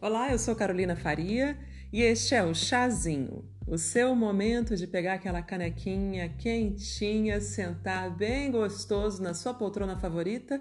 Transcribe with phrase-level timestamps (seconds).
[0.00, 1.58] Olá, eu sou Carolina Faria
[1.92, 8.48] e este é o Chazinho, o seu momento de pegar aquela canequinha quentinha, sentar bem
[8.52, 10.60] gostoso na sua poltrona favorita.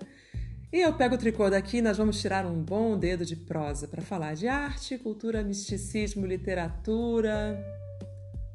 [0.74, 3.88] E eu pego o tricô daqui e nós vamos tirar um bom dedo de prosa
[3.88, 7.64] para falar de arte, cultura, misticismo, literatura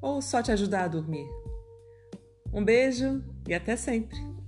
[0.01, 1.29] ou só te ajudar a dormir.
[2.53, 4.42] Um beijo e até sempre!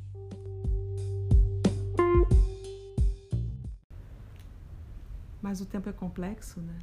[5.44, 6.79] Mas o tempo é complexo, né?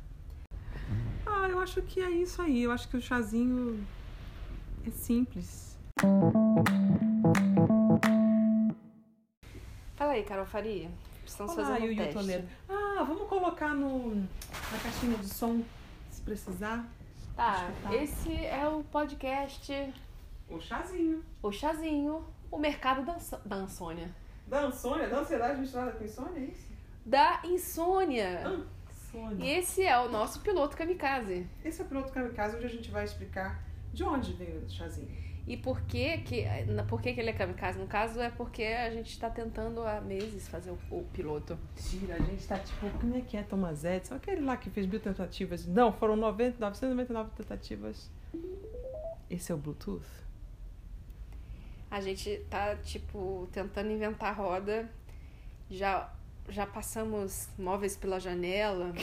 [1.25, 2.61] Ah, eu acho que é isso aí.
[2.61, 3.83] Eu acho que o chazinho
[4.85, 5.75] é simples.
[9.95, 10.91] Fala aí, Carol Faria.
[11.25, 12.47] Estamos Olá, fazendo um teste.
[12.69, 15.63] Ah, vamos colocar no, na caixinha de som,
[16.11, 16.87] se precisar.
[17.35, 17.95] Tá, Escutar.
[17.95, 19.91] esse é o podcast
[20.47, 21.25] O chazinho.
[21.41, 24.13] O Chazinho, o mercado da, da insônia.
[24.45, 26.70] Da insônia, da ansiedade misturada com insônia, é isso?
[27.05, 28.41] Da insônia.
[28.45, 28.65] Ah,
[29.45, 31.45] E esse é o nosso piloto kamikaze.
[31.65, 35.09] Esse é o piloto kamikaze onde a gente vai explicar de onde veio o chazinho.
[35.47, 36.45] E por que que,
[36.87, 37.77] por que que ele é kamikaze?
[37.79, 41.57] No caso, é porque a gente está tentando há meses fazer o, o piloto.
[41.75, 44.15] Tira, a gente tá tipo, como é que é Thomas Edison?
[44.15, 45.65] Aquele lá que fez mil tentativas.
[45.65, 48.09] Não, foram 90, 999 tentativas.
[49.29, 50.05] Esse é o Bluetooth?
[51.89, 54.89] A gente tá, tipo, tentando inventar a roda.
[55.69, 56.13] Já,
[56.49, 58.93] já passamos móveis pela janela.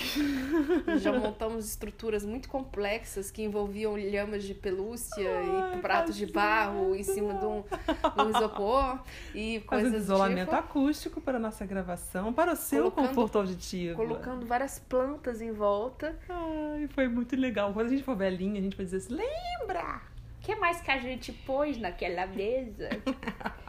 [1.01, 6.95] já montamos estruturas muito complexas que envolviam lhamas de pelúcia Ai, e pratos de barro
[6.95, 9.01] em cima de um, de um isopor
[9.35, 10.57] e coisas Fazendo do isolamento tipo.
[10.57, 13.97] acústico para a nossa gravação, para o seu conforto auditivo.
[13.97, 16.19] Colocando várias plantas em volta.
[16.29, 17.73] Ai, foi muito legal.
[17.73, 20.03] Quando a gente for velhinha, a gente vai dizer assim, lembra?
[20.39, 22.89] O que mais que a gente pôs naquela mesa?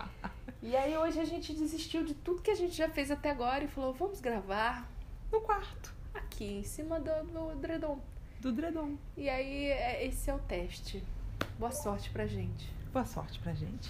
[0.62, 3.64] e aí hoje a gente desistiu de tudo que a gente já fez até agora
[3.64, 4.88] e falou, vamos gravar
[5.32, 8.00] No quarto aqui em cima do, do edredom.
[8.42, 8.96] do Dredon.
[9.16, 11.04] E aí é- esse é o teste.
[11.58, 12.70] Boa sorte pra gente.
[12.92, 13.89] Boa sorte pra gente.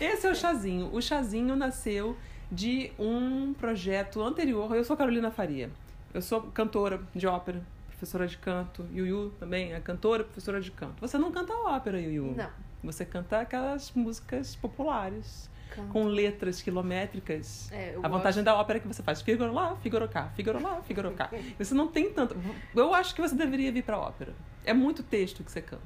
[0.00, 0.92] Esse é o Chazinho.
[0.94, 2.16] O Chazinho nasceu
[2.50, 4.74] de um projeto anterior.
[4.74, 5.70] Eu sou Carolina Faria.
[6.12, 8.86] Eu sou cantora de ópera, professora de canto.
[8.94, 11.00] Yuyu também é cantora, professora de canto.
[11.00, 12.34] Você não canta ópera, Yuyu.
[12.36, 12.50] Não.
[12.82, 15.50] Você canta aquelas músicas populares.
[15.92, 17.70] Com letras quilométricas.
[17.72, 18.44] É, A vantagem gosto.
[18.44, 21.30] da ópera é que você faz Figaro lá, Figaro cá, Figaro lá, Figaro cá.
[21.58, 22.36] Você não tem tanto.
[22.74, 24.34] Eu acho que você deveria vir pra ópera.
[24.64, 25.82] É muito texto que você canta.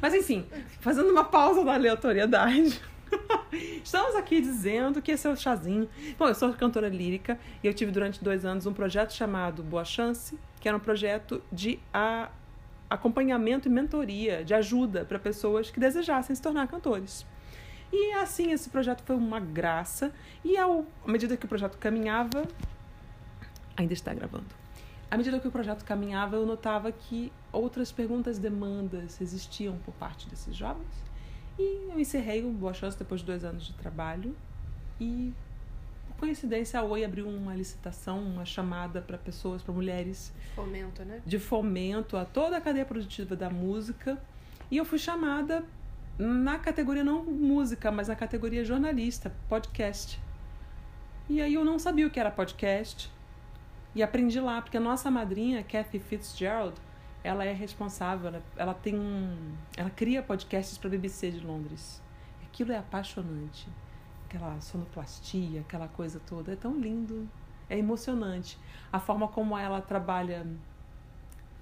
[0.00, 0.46] Mas enfim,
[0.80, 2.80] fazendo uma pausa na aleatoriedade.
[3.82, 5.88] Estamos aqui dizendo que esse é o chazinho.
[6.18, 9.84] Bom, eu sou cantora lírica e eu tive durante dois anos um projeto chamado Boa
[9.84, 12.28] Chance, que era um projeto de a-
[12.90, 17.24] acompanhamento e mentoria, de ajuda para pessoas que desejassem se tornar cantores.
[17.92, 20.12] E assim, esse projeto foi uma graça.
[20.44, 22.46] E ao, à medida que o projeto caminhava,
[23.76, 24.46] ainda está gravando.
[25.10, 30.28] À medida que o projeto caminhava, eu notava que outras perguntas, demandas existiam por parte
[30.28, 30.86] desses jovens.
[31.58, 34.36] E eu encerrei o Boa Chance depois de dois anos de trabalho.
[35.00, 35.32] E,
[36.08, 41.22] por coincidência, a Oi abriu uma licitação, uma chamada para pessoas, para mulheres Fomento, né?
[41.24, 44.20] de fomento a toda a cadeia produtiva da música.
[44.70, 45.64] E eu fui chamada
[46.18, 50.20] na categoria não música, mas na categoria jornalista, podcast.
[51.28, 53.12] E aí eu não sabia o que era podcast.
[53.94, 56.74] E aprendi lá, porque a nossa madrinha, Kathy Fitzgerald,
[57.22, 62.02] ela é responsável, ela, ela tem um, ela cria podcasts para a BBC de Londres.
[62.44, 63.68] Aquilo é apaixonante.
[64.26, 67.28] Aquela sonoplastia, aquela coisa toda, é tão lindo,
[67.70, 68.58] é emocionante.
[68.92, 70.46] A forma como ela trabalha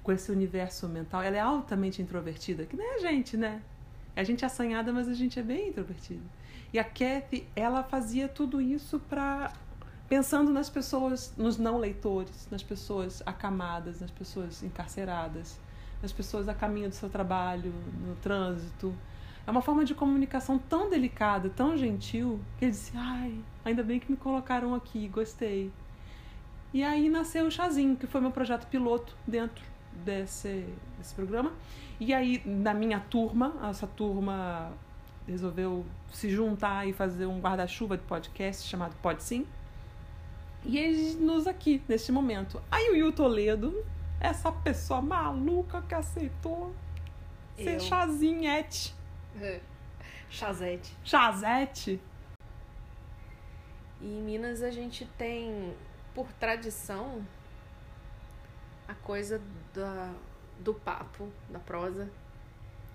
[0.03, 3.63] com esse universo mental, ela é altamente introvertida, que nem a gente, né?
[4.17, 6.25] A gente é assanhada, mas a gente é bem introvertida.
[6.73, 9.53] E a Kathy, ela fazia tudo isso para
[10.09, 15.59] pensando nas pessoas, nos não leitores, nas pessoas acamadas, nas pessoas encarceradas,
[16.01, 17.73] nas pessoas a caminho do seu trabalho,
[18.07, 18.95] no trânsito.
[19.47, 24.01] É uma forma de comunicação tão delicada, tão gentil, que ele disse: "Ai, ainda bem
[24.01, 25.71] que me colocaram aqui, gostei".
[26.73, 29.63] E aí nasceu o Chazinho, que foi meu projeto piloto dentro
[30.05, 30.65] desse,
[30.99, 31.53] desse programa.
[31.99, 34.73] E aí, na minha turma, essa turma
[35.27, 39.47] resolveu se juntar e fazer um guarda-chuva de podcast chamado Pode Sim.
[40.65, 42.61] E eles nos aqui, neste momento.
[42.71, 43.85] Aí o Yu Toledo,
[44.21, 46.73] essa pessoa maluca que aceitou
[47.57, 47.81] ser Eu.
[47.81, 48.95] chazinhete,
[50.29, 50.93] Chazete.
[51.05, 52.01] chazete.
[54.01, 55.73] E em Minas a gente tem,
[56.15, 57.25] por tradição,
[58.89, 59.41] a coisa
[59.75, 60.13] da,
[60.61, 62.09] do papo, da prosa,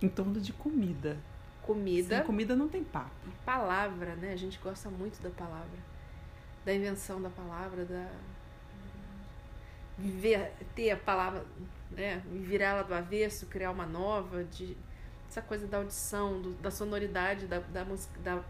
[0.02, 1.18] Em torno de comida.
[1.62, 3.12] comida Sem comida não tem papo.
[3.46, 4.34] palavra, né?
[4.34, 5.80] A gente gosta muito da palavra,
[6.66, 8.08] da invenção da palavra, da
[9.98, 11.46] viver, ter a palavra,
[11.92, 14.76] né, virar ela do avesso, criar uma nova, de
[15.30, 18.42] essa coisa da audição, do, da sonoridade da, da música, da,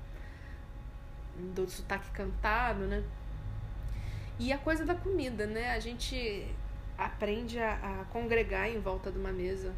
[1.54, 3.04] do sotaque cantado, né?
[4.40, 5.74] E a coisa da comida, né?
[5.74, 6.48] A gente
[7.02, 9.74] aprende a, a congregar em volta de uma mesa.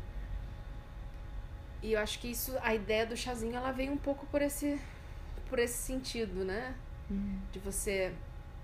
[1.82, 4.80] E eu acho que isso, a ideia do chazinho, ela vem um pouco por esse,
[5.50, 6.76] por esse sentido, né?
[7.10, 7.40] Hum.
[7.52, 8.14] De você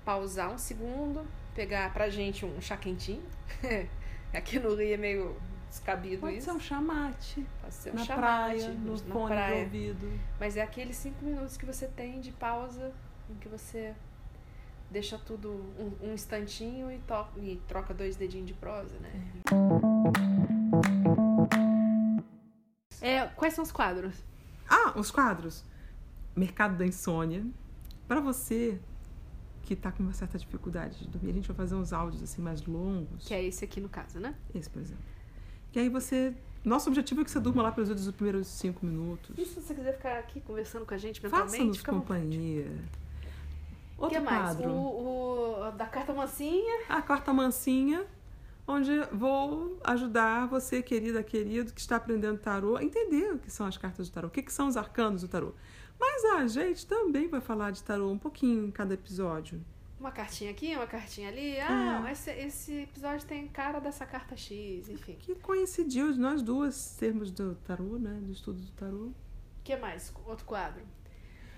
[0.04, 1.26] pausar um segundo,
[1.56, 3.24] pegar pra gente um chá quentinho.
[4.34, 5.38] Aqui no Rio é meio
[5.70, 6.46] descabido Pode isso.
[6.46, 7.46] ser um chamate.
[7.62, 9.64] Pode ser um na chamate, praia, no na fone praia.
[9.64, 10.20] ouvido.
[10.40, 12.94] Mas é aqueles cinco minutos que você tem de pausa,
[13.30, 13.94] em que você
[14.89, 19.12] deixa tudo um, um instantinho e, to e troca dois dedinhos de prosa, né?
[23.01, 24.15] É, quais são os quadros?
[24.69, 25.63] Ah, os quadros.
[26.36, 27.45] Mercado da Insônia.
[28.07, 28.80] Pra você
[29.63, 32.41] que tá com uma certa dificuldade de dormir, a gente vai fazer uns áudios assim
[32.41, 33.27] mais longos.
[33.27, 34.36] Que é esse aqui no caso, né?
[34.53, 35.03] Esse, por exemplo.
[35.71, 36.33] Que aí você.
[36.65, 39.38] Nosso objetivo é que você durma lá pelos outros primeiros cinco minutos.
[39.38, 42.65] E se você quiser ficar aqui conversando com a gente mentalmente, Faça-nos à vontade.
[44.00, 44.56] Outro que mais?
[44.56, 44.72] quadro.
[44.72, 46.86] O, o da carta mansinha.
[46.90, 48.06] A quarta mansinha,
[48.68, 53.66] onde vou ajudar você, querida, querido, que está aprendendo tarô, a entender o que são
[53.66, 55.54] as cartas do tarô, o que, que são os arcanos do tarô.
[56.00, 59.60] Mas a gente também vai falar de tarô um pouquinho em cada episódio.
[60.00, 61.60] Uma cartinha aqui, uma cartinha ali.
[61.60, 62.12] Ah, É.
[62.13, 65.18] esse, esse episódio tem cara dessa carta X, enfim.
[65.19, 68.18] Que coincidiu de nós duas sermos do tarô, né?
[68.22, 69.07] Do estudo do tarô.
[69.07, 69.13] O
[69.62, 70.13] que mais?
[70.25, 70.81] Outro quadro.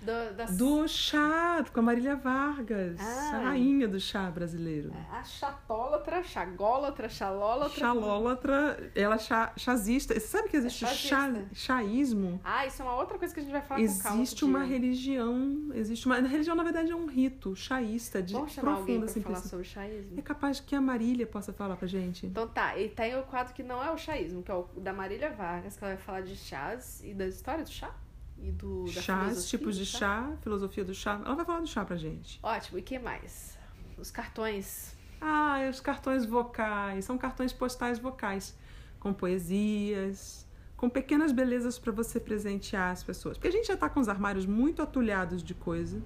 [0.02, 0.56] Do, das...
[0.56, 3.36] Do chá, com a Marília Vargas, Ah.
[3.36, 4.92] a rainha do chá brasileiro.
[5.10, 7.78] A chatólatra, chagólatra, chalólatra.
[7.78, 10.14] Chalólatra, ela é chá, chazista.
[10.14, 12.40] Você sabe que existe É chá, chaísmo?
[12.42, 14.20] Ah, isso é uma outra coisa que a gente vai falar com calma.
[14.22, 14.68] Existe uma dia.
[14.68, 16.16] religião, existe uma.
[16.16, 19.36] A religião, na verdade, é um rito chaísta de Vamos chamar alguém profunda pra falar
[19.36, 19.48] simplicidade.
[19.50, 20.18] sobre o chaísmo?
[20.18, 22.26] É capaz que a Marília possa falar pra gente.
[22.26, 24.92] Então tá, e tem o quadro que não é o chaísmo, que é o da
[24.92, 27.90] Marília Vargas, que ela vai falar de chás e da história do chá.
[28.38, 31.20] E do, da Chás, tipos de chá, filosofia do chá.
[31.24, 32.40] Ela vai falar do chá pra gente.
[32.42, 33.56] Ótimo, e que mais?
[33.96, 34.96] Os cartões.
[35.20, 37.04] Ah, os cartões vocais.
[37.04, 38.56] São cartões postais vocais.
[38.98, 40.46] Com poesias,
[40.76, 43.36] com pequenas belezas pra você presentear as pessoas.
[43.36, 46.02] Porque a gente já tá com os armários muito atulhados de coisa.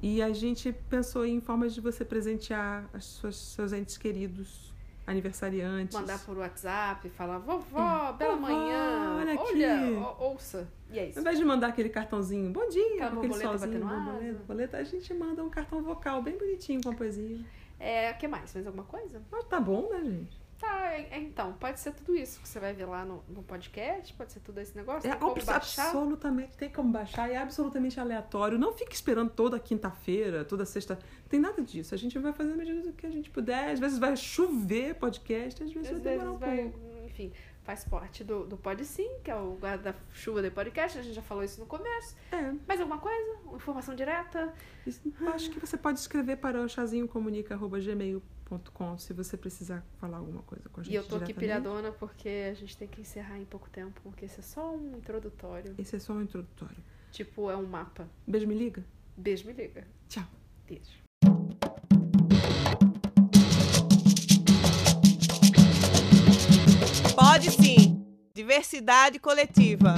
[0.00, 4.69] E a gente pensou em formas de você presentear as suas, seus entes queridos,
[5.10, 5.94] aniversariantes.
[5.98, 10.68] Mandar por WhatsApp, falar, vovó, bela Vovó, manhã, olha aqui." olha, ou- ouça.
[10.90, 11.18] E é isso.
[11.18, 14.76] Ao invés de mandar aquele cartãozinho, bom dia, Aquela com aquele borboleta solzinho, borboleta, borboleta,
[14.78, 17.38] a gente manda um cartão vocal bem bonitinho com a poesia.
[17.78, 18.52] É, o que mais?
[18.54, 19.22] Mais alguma coisa?
[19.30, 20.39] Mas tá bom, né, gente?
[20.60, 23.42] Tá, é- é, então, pode ser tudo isso que você vai ver lá no, no
[23.42, 25.86] podcast, pode ser tudo esse negócio, É tem como baixar.
[25.86, 28.58] absolutamente, tem como baixar, é absolutamente aleatório.
[28.58, 30.94] Não fique esperando toda quinta-feira, toda sexta.
[30.96, 31.94] Não tem nada disso.
[31.94, 33.70] A gente vai fazer na medida do que a gente puder.
[33.70, 37.06] Às vezes vai chover podcast, às vezes Às vai demorar vezes um vai, pouco.
[37.06, 37.32] enfim,
[37.70, 41.22] faz parte do, do Pod Sim, que é o guarda-chuva do podcast, a gente já
[41.22, 42.16] falou isso no começo.
[42.32, 43.38] É, Mais alguma coisa?
[43.54, 44.52] Informação direta?
[45.32, 50.80] acho que você pode escrever para o chazinhocomunica.gmail.com se você precisar falar alguma coisa com
[50.80, 50.92] a gente.
[50.92, 54.24] E eu tô aqui pilhadona porque a gente tem que encerrar em pouco tempo, porque
[54.24, 55.72] esse é só um introdutório.
[55.78, 56.82] Esse é só um introdutório.
[57.12, 58.08] Tipo, é um mapa.
[58.26, 58.84] Beijo, me liga.
[59.16, 59.86] Beijo, me liga.
[60.08, 60.26] Tchau.
[60.66, 61.09] Beijo.
[67.20, 68.02] Pode sim.
[68.34, 69.94] Diversidade coletiva.